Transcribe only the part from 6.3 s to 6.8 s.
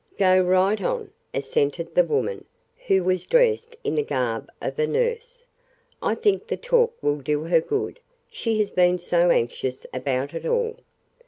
the